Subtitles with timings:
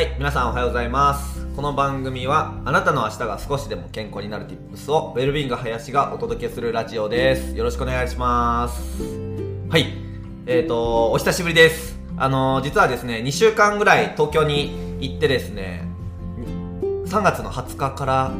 [0.00, 1.46] はい、皆さんおはようございます。
[1.54, 7.54] この番組はあなたの明日が少しでも健康になる Tips をウェルビング林がお届けするラジオです。
[7.54, 9.02] よろしくお願いします。
[9.68, 9.92] はい、
[10.46, 12.00] えっ、ー、と、お久しぶりです。
[12.16, 15.84] あの、実はですね、2週間ぐらい東京に行ってですね、
[17.04, 18.32] 3月の20日から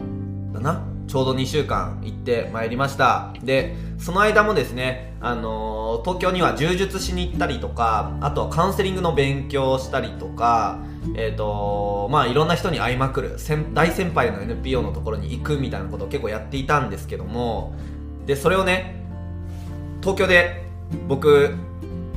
[0.54, 3.34] だな、ちょうど2週間行ってまいりました。
[3.42, 10.78] で、その間もですね、あのー東京には柔術しに行ったりとか、あとはカウンセリングの勉強をしたりとか、
[11.16, 13.36] えっ、とまあいろんな人に会いまくる、
[13.74, 17.74] 大先輩の NPO のところに行くみたいなことを結構やっていたんですけども、
[18.26, 19.02] で、それをね、
[20.00, 20.64] 東京で
[21.08, 21.54] 僕、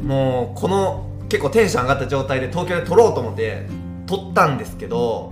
[0.04, 3.66] もうこの結構テンション上がった状態で東京で撮ろうと思って
[4.06, 5.32] 撮ったんですけど、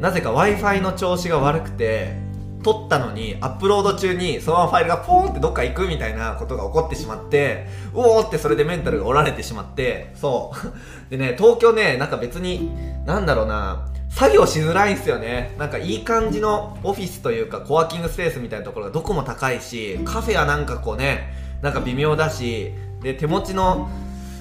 [0.00, 2.29] なぜか Wi-Fi の調子が悪くて、
[2.62, 10.70] 撮ったのにアップロード中にそのままファイルがポーンってどっか行くみたいなことが起こってしまってうおーってそれでメンタルが折られてしまってそう。
[11.10, 12.70] でね東京ねなんか別に
[13.06, 15.54] なんだろうな作業しづらいんすよね。
[15.56, 21.32] なんかいい感じのオフィスというかコワーキングスペースみたいなところがどこも高いしカフェはなんかこうね
[21.62, 23.88] なんか微妙だしで手持ちの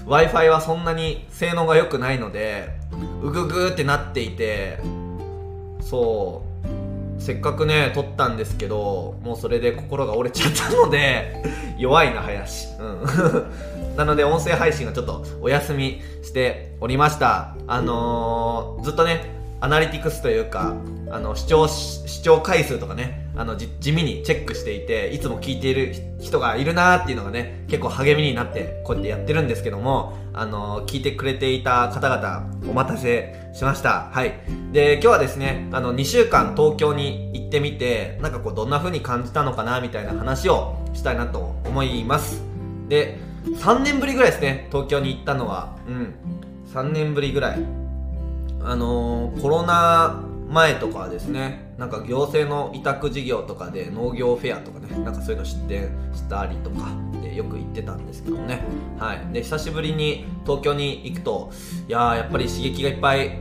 [0.05, 2.69] w i f i はそんなに性能が良くないので
[3.22, 4.79] うぐぐーってなっていて
[5.81, 6.48] そう。
[7.20, 11.44] せっかくね撮ったんですけどもうそれで心が折れちゃったので
[11.78, 12.67] 弱いな林。
[12.80, 13.95] うん。
[13.95, 17.56] なので音声配信がちょっとお休みしておりました。
[17.67, 20.75] あのー、ずっとねアナリティクスというか
[21.11, 34.09] あの視聴視聴回数とかねあの地味にチェックしていていつも聞いている人がいるなーっていうのがね結構励みになってこうやってやってるんですけどもあの聞いてくれていた方々お待たせしました。
[34.11, 34.33] はい。
[34.71, 42.44] で今日はですねあの2週間東京に行ってみてなんかこうどんな風に感じたのかなみたいな話をしたいなと思います。
[42.88, 45.75] で3年ぶりぐらいですね東京に行ったのは。
[45.88, 46.13] うん。
[46.73, 47.88] 3年ぶりぐらい。
[48.63, 56.88] あのーコロナ前とかはですねなんか行政の委託事業とかで農業フェアとかねなんかそういうの出店したりとか
[57.22, 58.61] でよく行ってたんですけどもね。
[58.97, 59.28] はい。
[59.31, 61.51] で久しぶりに東京に行くと
[61.88, 63.38] いやーやっぱり刺激がいっぱい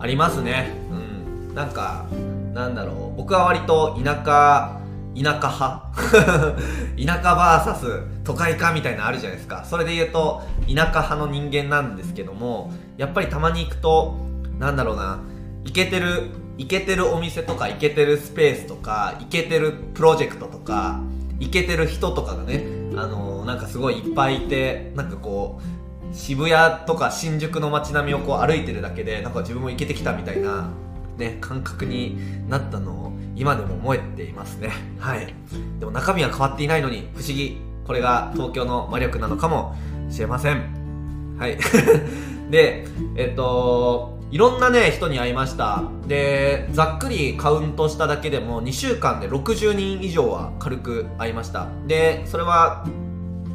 [0.00, 0.72] ありますね。
[0.90, 1.54] うん。
[1.54, 2.06] なんか
[2.52, 3.16] なんだろう。
[3.16, 4.80] 僕は割と田舎
[5.14, 6.56] 田舎派？
[7.06, 9.64] 田舎 VS 都会かみたいなのあるじゃないですか。
[9.64, 14.16] それで言うと田舎派の人間なんですけどもやっぱりたまに行くと
[14.58, 15.20] なんだろうな。
[15.64, 21.00] イケてるイケてるお店とかイケてるスペースとかイケてるプロジェクトとか
[21.38, 22.64] イケてる人とかがね
[22.96, 30.70] あのなんかすごいいっぱいいてなんかこう渋谷とか新宿の街並みをこう歩いてるだけでなんか自分もイケてきたみたいな
[31.16, 34.70] ね感覚になったのを今でも思えていますね。
[34.98, 35.32] はい。
[35.78, 37.60] でも中身は変わっていないのに不思議。
[37.86, 39.76] これが東京の魔力なのかも
[40.10, 41.36] しれません。
[41.38, 41.56] はい。
[42.50, 42.86] で
[43.16, 45.84] えっといろんなね人に会いました。
[46.06, 51.68] でざっくりカウントしただけでも2週間で60人以上は軽く会いました。
[51.86, 52.84] でそれは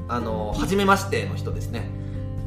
[0.07, 1.89] あの初めましての人ですね。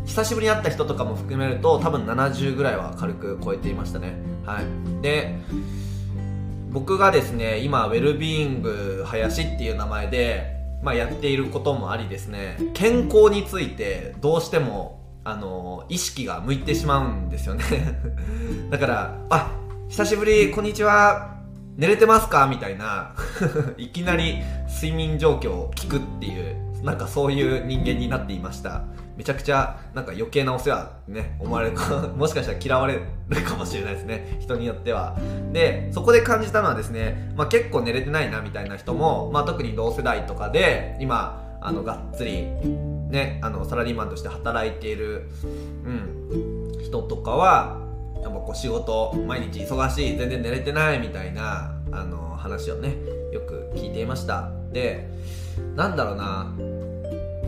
[0.07, 4.17] 久しぶりに会った人とかも含めると多分70ぐらいは軽く超えていましたね。
[4.45, 5.03] はい。
[5.03, 5.39] で
[6.71, 12.59] 僕がですね今ウェルビーイング林っていう名前で、まあ、やっていることもありですね。
[12.75, 17.65] 健康についてどうしてもあの意識が向いてしまうんですよね。
[18.71, 19.51] だから「あ
[19.89, 21.35] 久しぶりこんにちは。
[21.77, 23.13] 寝れてますか?」みたいな。
[23.77, 24.39] いきなり
[24.69, 26.55] 睡眠状況を聞くっていう
[26.85, 28.85] なんかそういう人間になっていました。
[29.17, 32.09] めちゃくちゃなんか余計なお世話ね思われるか。
[32.17, 34.37] もしかしたら嫌われるかもしれないですね。
[34.39, 35.17] 人によっては。
[35.53, 42.47] でそこで感じたのはですね、まあ、結構寝れてないなみたいな人も、まあ、特に同世代とかで今あのがっつり
[43.09, 45.29] ねあのサラリーマンとして働いている、
[45.85, 47.81] うん、人とかは
[48.23, 52.97] やっぱこう仕事毎日忙しい全然寝れてないみたいなあの話をね
[53.33, 54.51] よく聞いていました。
[54.73, 55.09] で
[55.75, 56.53] なんだろうな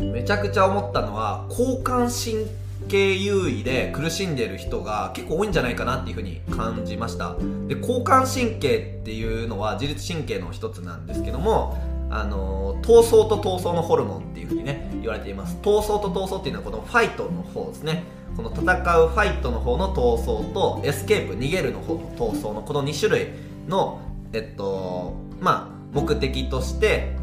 [0.01, 2.47] めちゃくちゃ思ったのは交感神
[2.89, 7.35] 経優位で苦しんでる人が結構多いんじゃないかなっていうふうに感じました。
[7.67, 11.77] で交感神経っていうのは自律神経の一つなんですけども
[12.11, 15.57] あの闘争と逃走のホルモンっていうふうにね言われています。
[15.63, 18.05] 闘争と逃走っていうのはこのファイトの方ですね。
[18.37, 23.29] この戦うファイトの方の闘争とエスケープ逃げるの方の逃走のこの2種類
[23.67, 24.01] の
[24.33, 27.17] えっとまあ目的として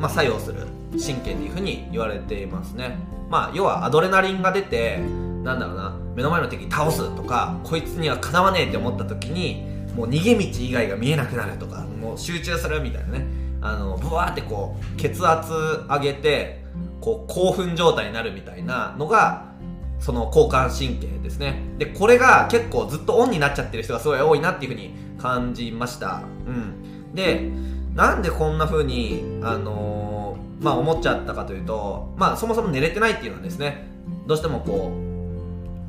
[0.00, 2.96] まあ、作用する神経っていうふうに言われていますね。
[3.28, 4.98] まあ要はアドレナリンが出て
[5.44, 9.64] なんだろうな目の前の敵倒すとかこいつにはかなわねえって思った時に
[9.94, 13.26] もう逃げ道以外が見えなくなるとかもう集中するみたいなね。
[13.60, 16.62] あのブワーってこう血圧上げて
[17.00, 19.50] こう興奮状態になるみたいなのが
[19.98, 21.62] その交感神経ですね。
[21.78, 26.22] でこれが結構ずっとオンになっちゃってる人がすごい多いなっていうふうに感じました。
[26.46, 27.14] うん。
[27.14, 27.50] で
[27.94, 33.86] なんでこんな風にあのー、まあ思っちゃったかというとまあそもそも寝れてないっていうのはですね
[34.26, 34.92] どうしてもこ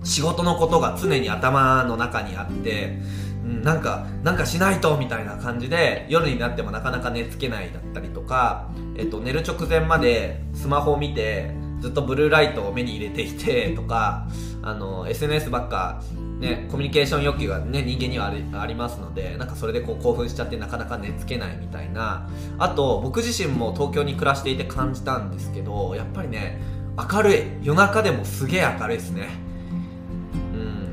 [0.01, 2.97] う仕事のことが常に頭の中にあって
[3.43, 14.27] なんか、なんかしないとみたいな感じで、夜になってもなかなか寝つけないだったりとか、えっと、寝る直前までスマホを見て、ずっとブルーライトを目に入れていて とか、
[14.61, 16.01] あの、SNS ばっか、
[16.39, 22.27] ね、コミュニケーション欲求がね、人間にはありありますので、なんかそれでこう興奮しちゃってなかなか寝つけないみたいな。
[22.57, 26.61] あと、僕自身も東京に暮らしていて感じたんですけど、やっぱりね、
[27.11, 27.43] 明るい。
[27.63, 29.50] 夜中でもすげえ明るいですね。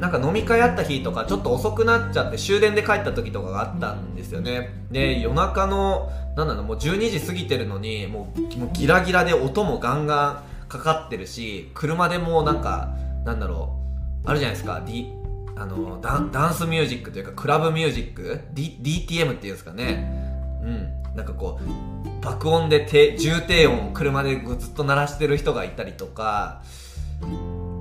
[0.01, 4.71] なんか飲み会あった日とかちょっと遅くなっちゃって終電で帰った時とかがあったんですよね。
[4.91, 13.77] で夜中のなんだろうもう12時過ぎてるのにもうもうギラギラで音もガンガンかかってるし車でもなんかなんだろ
[14.25, 15.13] うあるじゃないですか、D、
[15.57, 20.61] あのダンスミュージックというかクラブミュージック、D、DTM っていうんですかね。
[20.63, 20.99] うん。
[21.19, 22.87] なんかこう爆音で
[23.19, 26.63] 重低音を車でずっと鳴らしてる人がいたりとか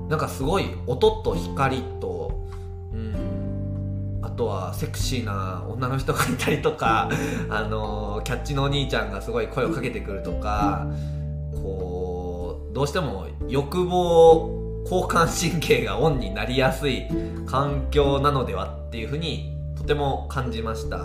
[0.08, 2.07] なんかすごい音と光と、うん、
[4.20, 7.08] あとはセクシーな女の人がいたりとか、
[7.48, 10.86] あのキャッチのお兄ちゃんがすごい声をかけてくるとか
[11.54, 17.06] こうどうしても欲望交感神経がオンになりやすい
[17.46, 20.96] 環境なのではっていうふうにとても感じました。
[20.96, 21.00] う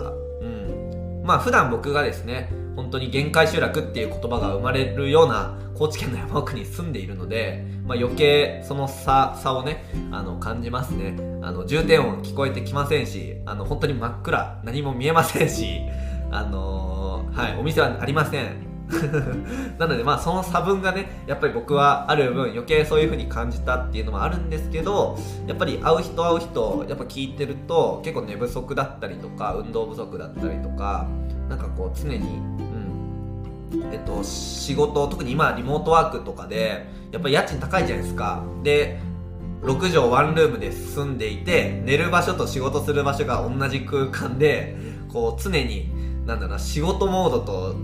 [0.46, 0.83] ん、
[1.24, 11.16] まあ普段僕がですね本当に限界集落っていう言葉が生まれるような高知県の山奥に住んでいるので、まあ、余計その差差をねあの感じますね。
[11.42, 15.80] あの重点音聞こえてきませんしあの本当に真っ暗何も見えませんし
[16.30, 18.63] あのー、はいお店はありません。
[19.78, 31.08] なのでまあその差分がねやっぱり僕はある分余計そういう風に感じたっていうのもあるんですけどやっぱり会う人会う人やっぱ聞いてると結構寝不足だったりとか運動不足だったりとか
[31.48, 38.44] なんかこう常にうんえっと仕事特に今リモートワークとかでやっぱり家賃高いじゃないですか。
[38.62, 39.00] で
[39.62, 44.76] 6畳ワンルームで住んでいて寝る場所と仕事する場所が同じ空間で
[45.10, 45.90] こう常に
[46.26, 47.74] なんだろう仕事モードと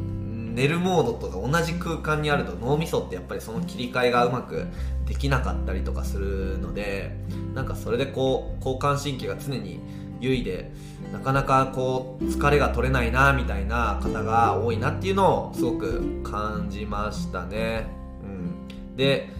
[0.54, 4.66] 寝るモードとか同じ空間にあると脳みそってやっぱりその切り替えがうまく
[5.06, 7.16] できなかったりとかするので
[7.54, 9.80] なんかそれでこう交感神経が常に
[10.20, 10.70] 優位で
[11.12, 17.86] なかなかこう疲れが取れないなみたいな方が多いなっていうのをすごく感じましたね。
[18.22, 19.30] うん、で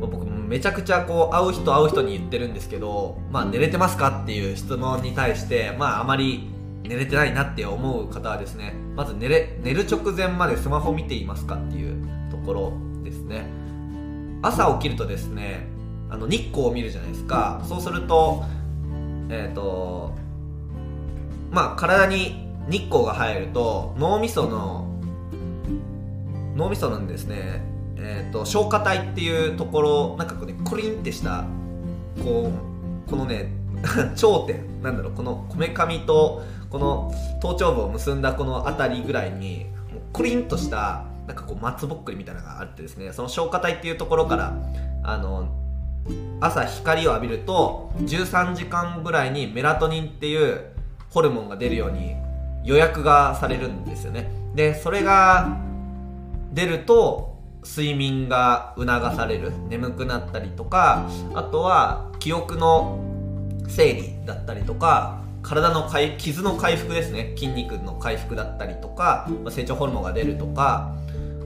[0.00, 6.53] 僕めちゃくちゃこう会う人会う人に言ってるんですけど、まあ、寝れてますかっていう質問に対して、まあ、あまり
[6.84, 11.96] 寝れてないなって思う方はですねまず寝れ寝る直前までスマホ見ていますかっていう
[12.30, 12.72] ところ
[13.02, 13.46] ですね。
[14.42, 15.66] 朝起きるとですね
[16.10, 17.64] あの日光を見るじゃないですか。
[17.66, 18.44] そうすると
[19.30, 20.12] えっ、ー、と
[21.50, 24.86] まあ体に日光が入ると脳みその
[26.54, 27.62] 脳みそなんですね
[27.96, 31.46] えっ、ー、と消化体っていうところなんかこうねコリンってした
[32.22, 32.52] こ
[33.06, 33.52] うこのね
[34.16, 36.42] 頂点なんだろうこのこめかみと
[36.74, 44.52] この頭頂部を結んだこの辺りぐらいにもうコリンとしたなんかこう松ぼっくりみたいなのがあってですねその消化体っていうところから
[45.04, 45.48] あの
[46.40, 50.62] 朝光を浴びると13時間ぐらいにメラトニンっていう
[51.10, 52.16] ホルモンが出るように
[52.64, 54.28] 予約がされるんですよね。
[54.56, 55.56] でそれが
[56.52, 62.98] 出ると睡眠が促される眠くなったりとかあとは記憶の
[63.68, 67.32] 整理だったりとか体の傷の回復ですね。
[67.36, 70.96] 筋肉の回復だったりとか、ま成長ホルモンが出るとか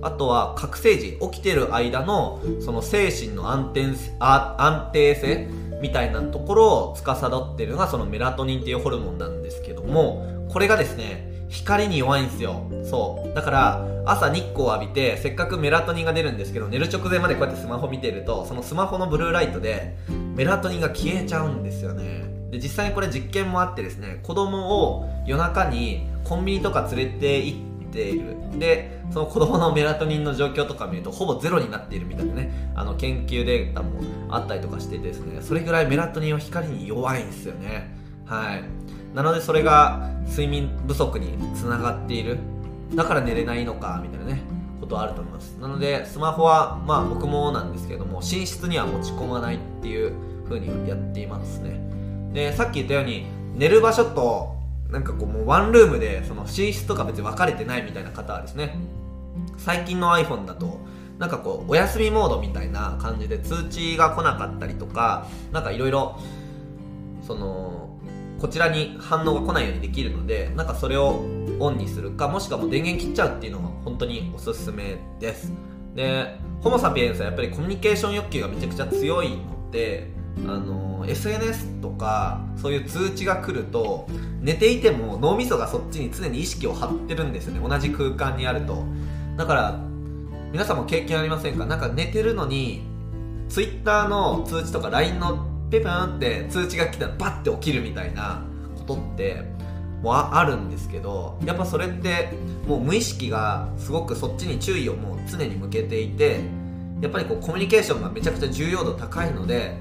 [0.00, 3.86] あとは覚醒時起きてる間のその精神の安定
[4.20, 5.48] 安定性
[5.82, 12.70] みたいなところを司ってるのがそのメラトニンっていうホルモンなんですけどもこれがですね光に弱いんですよ。
[12.84, 13.34] そう。
[13.34, 19.96] だから朝日光を浴びてせっかくメラトニンが出るんですけど寝る直前までこうやってスマホ見てるとそのスマホのブルーライトで
[20.36, 22.37] メラトニンが消えちゃうんですよね。
[22.50, 28.36] で実際にこれ実験もあってですね子供を夜中にコンビニとか連れて行っている。
[28.58, 34.00] でその子供のメラトニンの状況とか見るとほぼゼロになっているみたいなねあの研究データも
[34.30, 37.94] あったりとかしてですねそれぐらいメラトニンは光に弱いんですよね。
[38.26, 38.64] はい。
[39.14, 42.38] なのでそれが睡眠不足につながっている。
[42.94, 44.42] だから寝れないのかみたいなね
[44.80, 45.56] ことあると思います。
[45.60, 50.12] なのでスマホはまあ僕もなんですけども寝室には持ち込まないっていう
[50.44, 51.87] 風にやっていますね。
[52.32, 54.56] でさっき言ったように寝る場所と
[54.90, 58.78] なんかこうもうワンルームでその寝室とか別に分かれてないみたいな方はですね。
[59.56, 60.80] 最近の iPhone だと
[61.18, 66.18] なんかこうお休みモードみたいな感じで通知が来なかったりとかなんかいろいろ
[67.26, 67.98] その
[68.40, 71.24] こちらに反応が来ないようにできるのでなんかそれを
[71.58, 75.52] オンにするかもしくはもう電源切っちゃうっていうのが本当におすすめです。
[75.94, 80.12] でホモ・サピエンスはやっぱりコミュニケーション欲求がめちゃくちゃ強いので
[80.46, 84.06] あの SNS とかそういう通知が来ると
[84.40, 87.66] 寝ていても脳みそがそっちに常に意識を張ってるんですよね。
[87.66, 88.84] 同じ空間にあると。
[89.36, 89.80] だから
[90.52, 91.66] 皆さんも経験ありませんか？
[91.66, 92.82] なんか寝てるのに
[93.48, 98.42] Twitter の通知とか LINE のペペンって通知が来たらバッて起きるみたいな
[98.76, 99.44] ことって
[100.02, 102.30] もあるんですけどやっぱそれって
[102.66, 106.40] もう無意識がすごくそっちに注意をもう常に向けていて
[107.00, 109.76] やっぱりこうコミュニケーションがめちゃくちゃ重要度高いので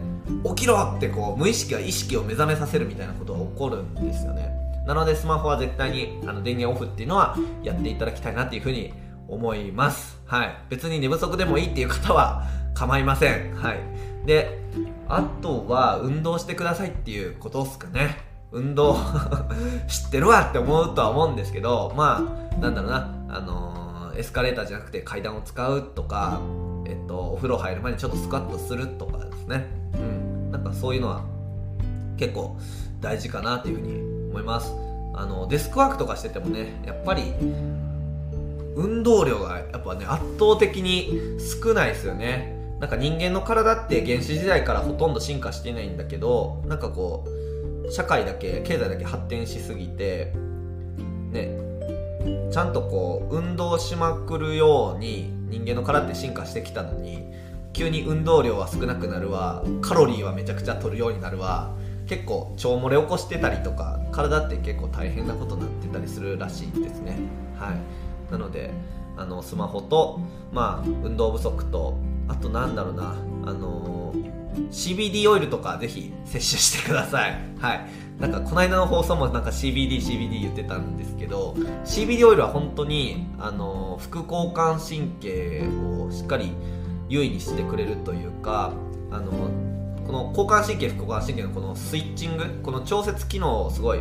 [0.56, 4.52] 起きろってこう無意識が意識を目覚めさせるみたいなことが起こるんですよね。
[4.86, 8.94] なのでスマホは絶対にあの電源オフっていうのはやっていただきたいなっていうふうに
[9.28, 10.20] 思います。
[10.26, 10.58] はい。
[10.70, 13.54] 別に寝不足でもいいっていう方は構いません。
[13.56, 13.80] はい。
[14.26, 14.60] で
[15.08, 18.18] あとは運動してくださいっていうことですかね。
[18.52, 18.96] 運動
[19.88, 22.24] 知ってるわって思うとは思うんですけどま
[22.56, 23.14] あなんだろうな。
[23.30, 26.40] あのー、エスカレーターじゃなくて階段を使うとか
[26.86, 29.77] えっとお風呂入る前にちょっとスクワットするとかですね。
[30.58, 31.24] なんかそういうのは
[32.18, 32.58] 結構
[33.00, 34.74] 大事かなというふうに思います。
[35.14, 37.34] あのデスクワークとかしててもねやっぱり
[38.76, 42.56] 運動量がやっぱね圧倒的に少ないですよね。
[42.80, 47.26] なんか人間の体って原始時代からほとんど進化していないんだけどなんかこ
[47.88, 50.34] う社会だけ経済だけ発展しすぎて
[51.32, 51.58] ね
[52.52, 57.24] ちゃんとこう運動しまくるように人間の体って進化してきたのに
[57.78, 59.64] 急に運動量は少なくなるわ。
[59.82, 61.76] カロリーはめちゃくちゃ取るようになるわ。
[62.08, 67.20] 結構腸漏れ起こしてたりとか体って結構大変なことになってたりするらしいですね。
[67.56, 68.32] はい。
[68.32, 68.72] なので
[69.16, 70.20] あのスマホと
[70.52, 71.96] まあ運動不足と
[72.28, 73.16] あとなんだろうな
[73.46, 77.38] あのー、CBD オイルとかぜひ摂取してください。
[77.60, 77.86] はい。
[78.20, 81.56] なんかこの間の放送もなんか CBD CBD 言ってたんですけど
[81.86, 85.68] CBD オイルは本当にあのー、副交感神経
[86.00, 86.52] をしっかり
[87.10, 88.74] 優位にしてくれるというか
[89.12, 89.32] あの、
[90.06, 94.00] この交感神経副交感神経のこのスイッチングこの調節機能をすごい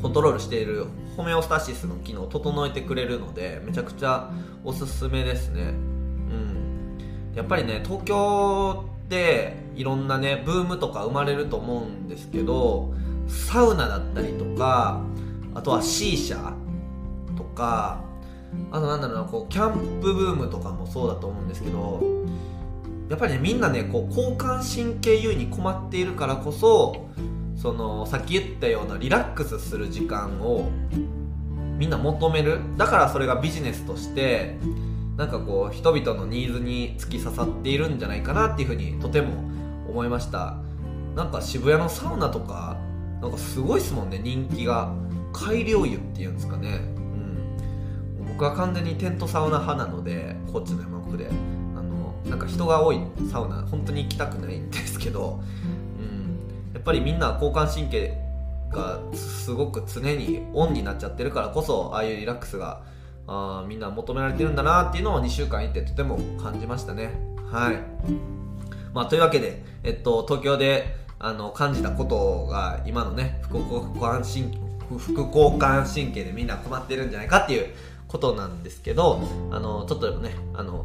[0.00, 4.30] コントロールしているホメオスタシスの機能を整えてくれるのでめちゃくちゃ
[4.64, 5.62] おすすめですね。
[5.62, 6.98] うん。
[7.34, 12.92] やっぱりね東京でいろんなねブームとか生まれると思うんですけど
[13.28, 15.00] サウナだったりとか
[15.54, 16.54] あとは C 社
[17.36, 18.00] とか
[18.70, 22.02] あとなんだろうなこうキャンプブームとかもそうだと思うんですけど
[23.08, 27.08] やっぱりねみんなねこう交感神経優位に困っているからこそ
[27.56, 30.70] そのさっき言ったようなリラックスする時間を
[31.78, 32.60] みんな求める。
[32.76, 34.56] だからそれがビジネスとして
[35.16, 39.32] なんかこう人々のニーズに突き刺さっているんじゃないかなっていうふうにとても
[39.88, 40.56] 思いました。
[41.14, 42.78] なんか渋谷のサウナとか
[43.20, 44.92] なんかすごいですもんね人気が。
[45.32, 46.91] 改良湯っていうんですかね。
[48.42, 51.28] は完全にテントサウナ派なのでこっちの山奥で。
[51.76, 53.62] あのなんか人が多いサウナ。
[53.62, 55.40] 本当に行きたくないんですけど、
[55.98, 58.16] うん、やっぱりみんな交感神経
[58.70, 62.82] がすごく常にオンになっちゃってるからこそああいうリラックスが
[63.26, 67.12] あみんな求められてるんだなっていうのを2週間行ってとても感じましたね。
[67.50, 67.76] はい。
[68.94, 74.58] まあというわけでえっと東京であの感じたことが今のね副交感神
[74.98, 77.74] 副交感神経でみんな困ってるんじゃないかっていう
[78.12, 80.84] ことなんですけどあのちょっとでもねあの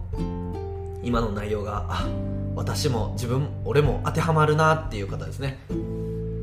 [1.04, 2.08] 今の内容があ
[2.56, 5.60] 私も自分俺も当てはまるなっていう方ですね。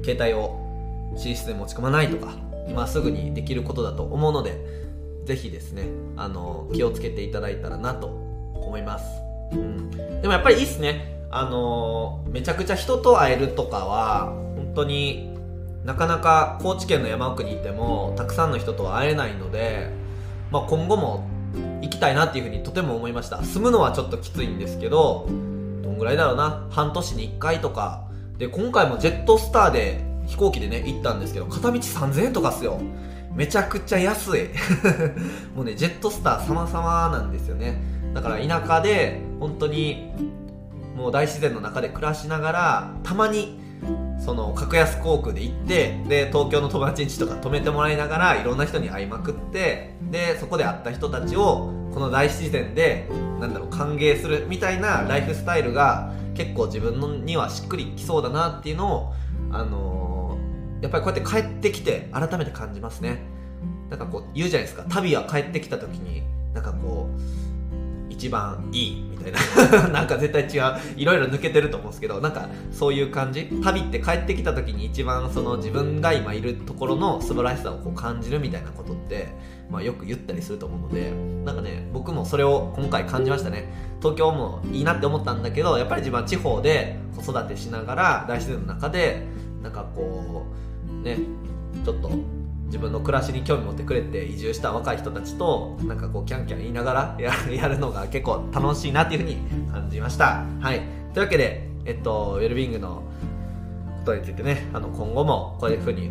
[0.04, 0.60] 携帯を
[1.14, 2.34] 寝室で持ち込まないとか
[2.68, 4.60] 今すぐにできることだと思うので
[5.24, 5.84] ぜひですね
[6.16, 8.08] あの気をつけていただいたらなと
[8.54, 9.04] 思います、
[9.52, 11.14] うん、でもやっぱりいいっすね。
[11.30, 15.34] あのめちゃくちゃ人と会えるとかは本当に
[15.84, 19.90] なかなか高知県の山奥にいてもたくさんの人とは会えないので、
[20.50, 21.24] まあ、今後も
[21.82, 23.42] 行きたいなっていうふうにとても思いました。
[23.42, 25.26] 住むのはちょっときついんですけど
[25.82, 26.66] どんぐらいだろうな。
[26.70, 28.04] 半年に1回とか。
[28.38, 32.80] で今回もジェットスターで飛行機でね行ったんですけど片道3000円とかっすよ。
[33.34, 34.48] めちゃくちゃ安い。
[35.54, 37.80] もうねジェットスター様々なんですよね。
[38.14, 40.12] だから田舎で本当に
[40.96, 43.58] もう大自然の中で暮らしながらたまに
[44.18, 53.08] その格安航空で行ってで東京の友達ん家とか泊めてもらいながらいろんな人に会いまくってでそこで会った人たちをこの大自然で
[53.40, 59.14] なんだろう歓迎するみたいなライフスタイルが結構自分にはしっくりきそうだなっていうのを
[59.52, 60.04] あのー
[60.84, 63.22] やっぱりこうやって帰ってきて改めて感じますね。
[63.88, 64.84] なんかこう言うじゃないですか。
[64.90, 67.03] 旅は帰ってきた時になんかこう
[68.14, 69.88] 一番いいみたいな。
[69.90, 70.80] なんか絶対違う。
[70.96, 73.46] いろいろ抜けてると思うんですけどなんかそういう感じ。
[73.62, 79.28] 旅って帰ってきた時に一番その自分が今いるところの素晴らしさをこう感じるみたいなことって、
[79.70, 81.12] まあ、よく言ったりすると思うので
[81.44, 83.72] なんかね僕もそれを今回感じましたね。
[84.00, 89.22] 東京もいいなって思ったんだけどやっぱり自分は地方で子育てしながら大自然の中で
[89.62, 90.44] なんかこ
[90.86, 91.18] うね
[91.84, 92.10] ちょっと
[92.66, 97.18] 自分の暮らしに興味持ってくれて移住した若い人たちとなんかこうキャンキャン言いながら
[97.50, 99.36] やるのが結構楽しいなっていうふうに
[99.70, 100.44] 感じました。
[100.60, 100.80] はい。
[101.12, 103.02] というわけでえっとウェルビングの
[103.98, 106.10] ことについてねあの今後もこういうふうに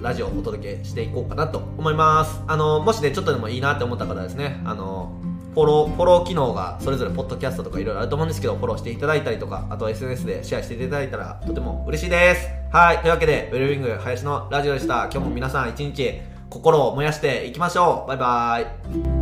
[0.00, 2.42] ラジオをお届けしていこうかなと思います。
[2.46, 5.12] あのもしねちょっとでもいいなって思った方はですねあの
[5.54, 12.61] フォロー、フォロー機能がそれぞれポッドキャストとかいろいろあると思うんですけど、フォローしていただいたりとか、あと SNS でシェアしていただいたらとても嬉しいです。
[12.72, 12.98] はい。
[13.00, 15.02] というわけで、ウェルビング林のラジオでした。
[15.12, 18.08] 今日も皆さん一日心を燃やしていきましょう。
[18.08, 19.21] バイバーイ。